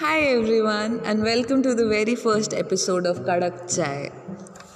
Hi 0.00 0.20
everyone, 0.20 1.00
and 1.04 1.22
welcome 1.22 1.62
to 1.62 1.74
the 1.74 1.86
very 1.86 2.14
first 2.14 2.54
episode 2.54 3.06
of 3.06 3.20
Kadak 3.20 3.74
Chai. 3.74 4.10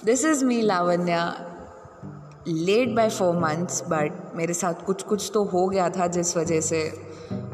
This 0.03 0.25
is 0.25 0.43
me, 0.43 0.63
Lavanya. 0.63 1.47
Late 2.45 2.95
by 2.95 3.09
four 3.09 3.33
months, 3.33 3.81
but 3.81 4.13
मेरे 4.37 4.55
साथ 4.55 4.85
कुछ 4.87 5.03
कुछ 5.03 5.31
तो 5.35 5.45
हो 5.53 5.67
गया 5.69 5.89
था 5.97 6.07
जिस 6.17 6.37
वजह 6.37 6.61
से 6.61 6.83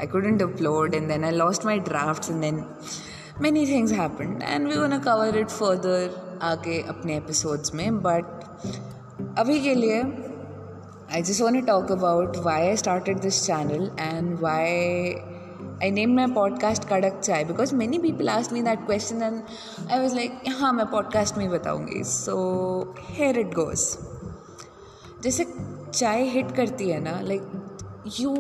I 0.01 0.07
couldn't 0.07 0.39
upload, 0.39 0.97
and 0.97 1.11
then 1.11 1.25
I 1.25 1.31
lost 1.31 1.65
my 1.65 1.79
drafts, 1.79 2.29
and 2.29 2.43
then 2.43 2.65
many 3.39 3.65
things 3.67 3.91
happened, 3.91 4.43
and 4.43 4.67
we're 4.67 4.81
gonna 4.81 5.01
cover 5.01 5.31
it 5.45 5.51
further 5.51 6.11
आगे 6.43 6.83
अपने 6.89 7.21
episodes 7.21 7.75
में. 7.75 8.03
But 8.03 8.25
अभी 9.39 9.61
के 9.63 9.75
लिए 9.75 10.03
I 11.09 11.23
just 11.23 11.41
want 11.41 11.55
to 11.55 11.63
talk 11.63 11.91
about 11.91 12.45
why 12.45 12.71
I 12.71 12.75
started 12.75 13.23
this 13.23 13.47
channel 13.47 13.91
and 13.97 14.41
why 14.41 15.30
I 15.83 15.91
named 15.91 16.15
my 16.17 16.27
podcast 16.27 16.89
Kadak 16.89 17.25
Chai 17.27 17.45
because 17.45 17.73
many 17.73 17.99
people 17.99 18.31
asked 18.31 18.53
me 18.53 18.63
that 18.63 18.87
question 18.87 19.23
and 19.23 19.43
I 19.91 19.99
was 20.01 20.15
like, 20.15 20.33
हाँ 20.49 20.73
मैं 20.73 20.91
podcast 20.91 21.37
में 21.39 21.49
बताऊंगी 21.51 22.05
so 22.05 22.95
here 23.17 23.37
it 23.45 23.55
goes 23.61 23.87
जैसे 25.23 25.45
चाय 25.95 26.23
hit 26.31 26.55
करती 26.57 26.89
है 26.91 27.01
ना 27.03 27.21
like 27.29 27.45
you 28.19 28.33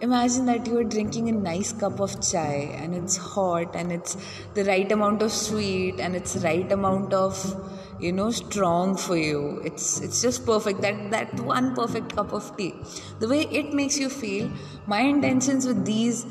imagine 0.00 0.44
that 0.46 0.66
you 0.66 0.78
are 0.78 0.84
drinking 0.84 1.28
a 1.28 1.32
nice 1.32 1.72
cup 1.72 2.00
of 2.00 2.20
chai 2.20 2.56
and 2.80 2.94
it's 2.94 3.16
hot 3.16 3.74
and 3.74 3.92
it's 3.92 4.16
the 4.54 4.64
right 4.64 4.92
amount 4.92 5.22
of 5.22 5.32
sweet 5.32 6.00
and 6.00 6.14
it's 6.14 6.36
right 6.44 6.70
amount 6.72 7.14
of 7.14 7.42
you 8.00 8.12
know 8.12 8.30
strong 8.30 8.96
for 8.96 9.16
you 9.16 9.60
it's 9.64 10.00
it's 10.00 10.20
just 10.22 10.44
perfect 10.46 10.82
that 10.82 11.10
that 11.10 11.40
one 11.40 11.74
perfect 11.74 12.14
cup 12.14 12.32
of 12.32 12.50
tea 12.56 12.74
the 13.20 13.28
way 13.28 13.40
it 13.62 13.72
makes 13.72 13.98
you 13.98 14.08
feel 14.08 14.50
my 14.86 15.00
intentions 15.00 15.66
with 15.66 15.84
these 15.84 16.26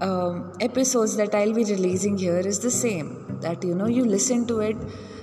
um, 0.00 0.52
episodes 0.60 1.16
that 1.16 1.34
I'll 1.34 1.52
be 1.52 1.64
releasing 1.64 2.16
here 2.18 2.38
is 2.38 2.60
the 2.60 2.70
same. 2.70 3.38
That 3.40 3.64
you 3.64 3.74
know, 3.74 3.86
you 3.86 4.04
listen 4.04 4.46
to 4.48 4.60
it, 4.60 4.76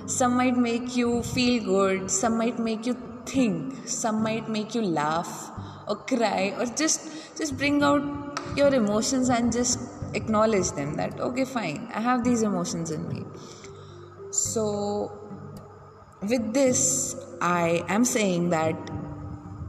some 0.06 0.36
might 0.36 0.56
make 0.56 0.96
you 0.96 1.22
feel 1.22 1.64
good, 1.64 2.10
some 2.10 2.38
might 2.38 2.58
make 2.58 2.86
you 2.86 2.96
think, 3.26 3.88
some 3.88 4.22
might 4.22 4.48
make 4.48 4.74
you 4.74 4.82
laugh 4.82 5.50
or 5.88 5.96
cry 5.96 6.54
or 6.58 6.66
just 6.66 7.36
just 7.36 7.56
bring 7.56 7.82
out 7.82 8.02
your 8.56 8.72
emotions 8.74 9.28
and 9.28 9.52
just 9.52 9.78
acknowledge 10.14 10.70
them 10.72 10.94
that 10.94 11.20
okay 11.20 11.44
fine 11.44 11.88
i 11.94 12.00
have 12.00 12.24
these 12.24 12.42
emotions 12.42 12.90
in 12.90 13.08
me. 13.08 13.24
So 14.30 15.12
with 16.22 16.52
this 16.52 17.16
i 17.40 17.84
am 17.88 18.04
saying 18.04 18.50
that 18.50 18.76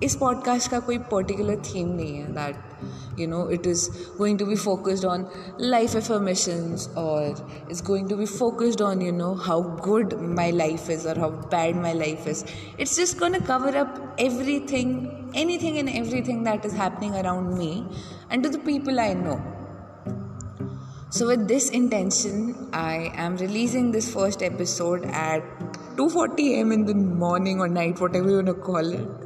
इस 0.02 0.14
podcast 0.16 0.70
का 0.70 0.78
कोई 0.86 0.98
particular 1.12 1.56
theme 1.66 1.88
नहीं 1.88 2.16
है 2.16 2.32
that 2.34 3.20
you 3.20 3.26
know 3.28 3.48
it 3.50 3.66
is 3.66 3.88
going 4.18 4.38
to 4.38 4.46
be 4.46 4.56
focused 4.56 5.04
on 5.04 5.26
life 5.60 5.94
affirmations 5.96 6.88
और 6.98 7.46
is 7.70 7.82
going 7.84 8.08
to 8.10 8.16
be 8.16 8.26
focused 8.26 8.82
on 8.82 9.02
you 9.02 9.12
know 9.12 9.32
how 9.42 9.62
good 9.86 10.14
my 10.36 10.52
life 10.52 10.90
is 10.90 11.08
और 11.08 11.18
how 11.20 11.30
bad 11.54 11.76
my 11.82 11.94
life 11.94 12.28
is 12.28 12.44
it's 12.80 12.98
just 12.98 13.18
gonna 13.18 13.38
cover 13.46 13.76
up 13.76 14.16
every 14.20 14.60
thing 14.72 14.94
any 15.36 15.58
thing 15.58 15.78
and 15.78 15.88
every 15.88 16.22
thing 16.28 16.44
that 16.44 16.66
is 16.66 16.76
happening 16.76 17.14
around 17.14 17.58
me 17.58 17.72
and 18.32 18.42
to 18.44 18.48
the 18.48 18.64
people 18.66 19.00
I 19.00 19.14
know 19.14 19.40
So 21.10 21.26
with 21.28 21.42
this 21.46 21.66
intention, 21.70 22.38
I 22.72 23.12
am 23.14 23.36
releasing 23.36 23.92
this 23.92 24.06
first 24.12 24.40
episode 24.42 25.04
at 25.04 25.44
2:40 25.98 26.46
a.m. 26.54 26.72
in 26.72 26.86
the 26.86 26.96
morning 27.20 27.60
or 27.60 27.68
night, 27.68 28.00
whatever 28.00 28.30
you 28.30 28.38
want 28.38 28.48
to 28.48 28.54
call 28.54 28.90
it. 28.96 29.24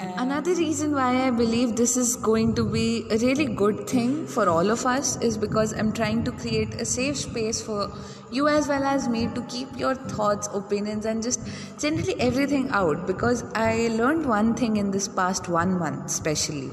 Another 0.00 0.54
reason 0.54 0.92
why 0.94 1.26
I 1.26 1.30
believe 1.30 1.74
this 1.74 1.96
is 1.96 2.14
going 2.14 2.54
to 2.54 2.64
be 2.64 3.04
a 3.10 3.18
really 3.18 3.46
good 3.46 3.88
thing 3.88 4.28
for 4.28 4.48
all 4.48 4.70
of 4.70 4.86
us 4.86 5.20
is 5.20 5.36
because 5.36 5.72
I'm 5.72 5.92
trying 5.92 6.22
to 6.22 6.30
create 6.30 6.74
a 6.74 6.84
safe 6.84 7.16
space 7.16 7.60
for 7.60 7.90
you 8.30 8.46
as 8.46 8.68
well 8.68 8.84
as 8.84 9.08
me 9.08 9.26
to 9.34 9.42
keep 9.48 9.76
your 9.76 9.96
thoughts, 9.96 10.48
opinions, 10.54 11.04
and 11.04 11.20
just 11.20 11.40
generally 11.80 12.14
everything 12.20 12.68
out. 12.70 13.08
Because 13.08 13.42
I 13.56 13.88
learned 13.88 14.24
one 14.28 14.54
thing 14.54 14.76
in 14.76 14.92
this 14.92 15.08
past 15.08 15.48
one 15.48 15.76
month, 15.76 16.06
especially. 16.06 16.70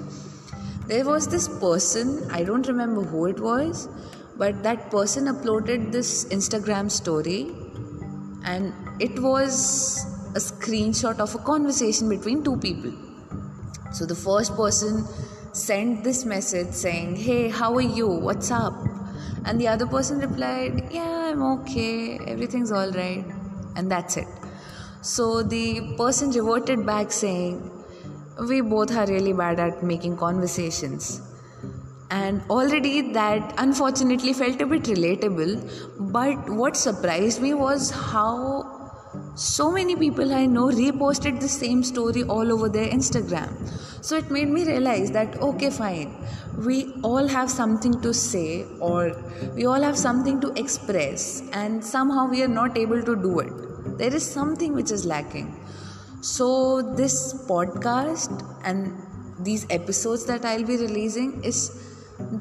There 0.86 1.04
was 1.04 1.28
this 1.28 1.48
person, 1.48 2.30
I 2.30 2.44
don't 2.44 2.68
remember 2.68 3.02
who 3.02 3.26
it 3.26 3.40
was, 3.40 3.90
but 4.38 4.62
that 4.62 4.92
person 4.92 5.26
uploaded 5.26 5.92
this 5.92 6.26
Instagram 6.26 6.92
story, 6.92 7.56
and 8.44 8.72
it 9.00 9.20
was 9.20 10.06
a 10.36 10.40
screenshot 10.40 11.20
of 11.20 11.34
a 11.34 11.40
conversation 11.40 12.08
between 12.08 12.44
two 12.44 12.58
people 12.58 12.94
so 13.96 14.06
the 14.06 14.16
first 14.16 14.58
person 14.58 15.08
sent 15.54 16.04
this 16.04 16.26
message 16.26 16.74
saying, 16.74 17.16
Hey, 17.16 17.48
how 17.48 17.74
are 17.76 17.90
you? 18.00 18.08
What's 18.08 18.52
up? 18.52 18.74
And 19.46 19.60
the 19.60 19.70
other 19.70 19.86
person 19.86 20.20
replied, 20.20 20.90
Yeah, 20.92 21.30
I'm 21.32 21.42
okay. 21.44 22.20
Everything's 22.28 22.74
all 22.74 22.92
right. 22.92 23.24
And 23.78 23.90
that's 23.90 24.18
it. 24.18 24.28
So 25.02 25.44
the 25.44 25.96
person 25.98 26.32
reverted 26.32 26.86
back 26.86 27.10
saying, 27.12 27.72
We 28.50 28.60
both 28.60 28.94
are 28.94 29.08
really 29.08 29.32
bad 29.32 29.62
at 29.62 29.82
making 29.82 30.18
conversations. 30.18 31.22
And 32.12 32.42
already 32.50 33.14
that 33.14 33.54
unfortunately 33.58 34.34
felt 34.34 34.62
a 34.62 34.66
bit 34.66 34.84
relatable. 34.84 36.12
But 36.12 36.50
what 36.50 36.76
surprised 36.76 37.42
me 37.42 37.54
was 37.54 37.92
how 37.92 38.76
so 39.36 39.72
many 39.72 39.96
people 39.96 40.34
I 40.34 40.46
know 40.46 40.68
reposted 40.68 41.40
the 41.40 41.48
same 41.48 41.84
story 41.84 42.24
all 42.24 42.52
over 42.52 42.70
their 42.70 42.88
Instagram. 42.88 43.50
So 44.06 44.18
it 44.18 44.30
made 44.30 44.50
me 44.50 44.64
realize 44.66 45.10
that 45.14 45.36
okay, 45.42 45.70
fine, 45.72 46.16
we 46.66 46.94
all 47.02 47.28
have 47.28 47.50
something 47.50 48.00
to 48.02 48.14
say 48.14 48.66
or 48.80 49.02
we 49.56 49.66
all 49.66 49.82
have 49.82 49.98
something 49.98 50.40
to 50.42 50.52
express, 50.64 51.42
and 51.54 51.84
somehow 51.84 52.28
we 52.30 52.44
are 52.44 52.54
not 52.60 52.78
able 52.78 53.02
to 53.02 53.16
do 53.16 53.40
it. 53.40 53.98
There 53.98 54.14
is 54.14 54.24
something 54.24 54.74
which 54.74 54.92
is 54.92 55.06
lacking. 55.06 55.50
So, 56.22 56.84
this 57.02 57.34
podcast 57.48 58.46
and 58.64 58.94
these 59.40 59.66
episodes 59.72 60.26
that 60.26 60.46
I'll 60.46 60.64
be 60.66 60.78
releasing 60.78 61.44
is 61.44 61.60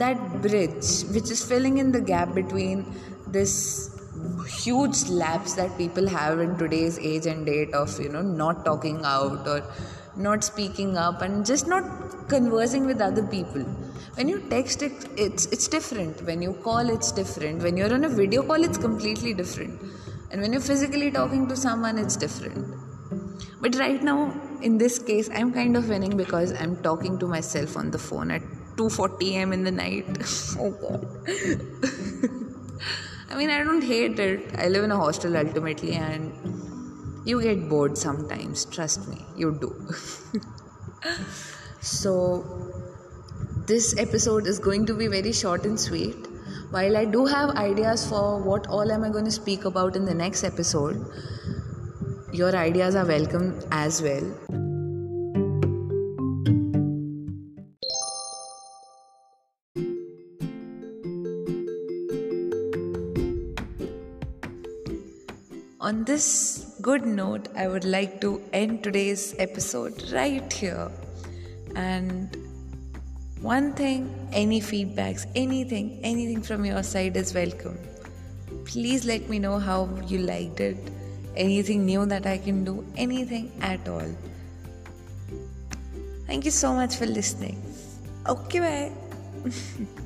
that 0.03 0.43
bridge 0.43 0.93
which 1.17 1.31
is 1.31 1.43
filling 1.45 1.79
in 1.79 1.93
the 1.93 2.01
gap 2.01 2.35
between 2.35 2.85
this 3.27 3.91
huge 4.59 5.09
lapse 5.09 5.55
that 5.55 5.77
people 5.77 6.09
have 6.09 6.39
in 6.41 6.57
today's 6.59 6.99
age 6.99 7.27
and 7.27 7.45
date 7.47 7.75
of 7.75 7.99
you 8.01 8.09
know 8.09 8.23
not 8.23 8.65
talking 8.65 9.01
out 9.05 9.49
or 9.49 9.63
not 10.17 10.45
speaking 10.45 10.97
up 10.97 11.23
and 11.23 11.45
just 11.45 11.67
not 11.67 12.29
conversing 12.29 12.87
with 12.87 13.01
other 13.01 13.23
people. 13.27 13.63
When 14.15 14.29
you 14.29 14.41
text 14.49 14.83
it, 14.83 15.09
it's 15.17 15.47
it's 15.47 15.69
different. 15.69 16.23
When 16.23 16.43
you 16.43 16.53
call 16.65 16.89
it's 16.89 17.13
different. 17.13 17.63
When 17.63 17.77
you're 17.77 17.93
on 17.93 18.05
a 18.05 18.09
video 18.09 18.43
call 18.43 18.65
it's 18.65 18.79
completely 18.79 19.35
different. 19.35 19.81
And 20.31 20.41
when 20.41 20.53
you're 20.53 20.69
physically 20.73 21.11
talking 21.11 21.49
to 21.49 21.57
someone 21.57 21.99
it's 21.99 22.17
different. 22.17 22.75
But 23.61 23.77
right 23.77 24.03
now 24.03 24.19
in 24.63 24.79
this 24.79 24.99
case 24.99 25.29
i'm 25.39 25.53
kind 25.53 25.77
of 25.77 25.89
winning 25.89 26.17
because 26.17 26.53
i'm 26.61 26.77
talking 26.83 27.19
to 27.19 27.27
myself 27.27 27.77
on 27.77 27.91
the 27.91 27.99
phone 27.99 28.31
at 28.31 28.43
2:40 28.77 29.33
am 29.43 29.53
in 29.53 29.65
the 29.65 29.71
night. 29.71 30.07
Oh 30.59 30.71
god. 30.71 31.07
I 33.31 33.37
mean, 33.37 33.51
I 33.51 33.65
don't 33.65 33.83
hate 33.83 34.19
it. 34.21 34.55
I 34.57 34.69
live 34.69 34.85
in 34.85 34.93
a 34.93 34.97
hostel 34.97 35.37
ultimately, 35.37 35.93
and 35.95 36.33
you 37.25 37.41
get 37.43 37.69
bored 37.69 37.97
sometimes. 37.97 38.65
Trust 38.67 39.09
me, 39.09 39.25
you 39.37 39.59
do. 39.61 39.75
so, 41.81 42.45
this 43.67 43.97
episode 43.99 44.47
is 44.47 44.59
going 44.59 44.87
to 44.87 44.95
be 44.95 45.07
very 45.07 45.33
short 45.33 45.65
and 45.65 45.79
sweet. 45.79 46.17
While 46.71 46.97
I 46.97 47.05
do 47.05 47.25
have 47.27 47.51
ideas 47.51 48.09
for 48.09 48.41
what 48.43 48.67
all 48.67 48.91
am 48.91 49.05
I 49.05 49.09
going 49.09 49.25
to 49.25 49.31
speak 49.31 49.65
about 49.65 49.97
in 49.97 50.05
the 50.05 50.15
next 50.15 50.45
episode, 50.45 51.05
your 52.33 52.55
ideas 52.57 52.95
are 52.95 53.07
welcome 53.07 53.61
as 53.71 54.03
well. 54.03 54.64
On 65.85 66.03
this 66.03 66.79
good 66.81 67.05
note, 67.05 67.49
I 67.55 67.69
would 67.69 67.85
like 67.85 68.19
to 68.23 68.41
end 68.55 68.83
today's 68.83 69.35
episode 69.39 70.13
right 70.13 70.51
here. 70.51 70.91
And 71.77 72.35
one 73.43 73.75
thing, 73.75 74.09
any 74.33 74.63
feedbacks, 74.63 75.27
anything, 75.35 76.01
anything 76.03 76.41
from 76.41 76.65
your 76.65 76.83
side 76.83 77.19
is 77.19 77.35
welcome. 77.35 77.77
Please 78.65 79.05
let 79.05 79.29
me 79.29 79.39
know 79.39 79.59
how 79.59 79.91
you 80.07 80.21
liked 80.21 80.61
it, 80.61 80.79
anything 81.37 81.85
new 81.85 82.07
that 82.07 82.25
I 82.25 82.39
can 82.39 82.65
do, 82.65 82.83
anything 82.97 83.53
at 83.61 83.87
all. 83.87 84.11
Thank 86.27 86.47
you 86.47 86.51
so 86.51 86.73
much 86.73 86.97
for 86.97 87.05
listening. 87.05 87.61
Okay, 88.27 88.61
bye. 88.61 89.53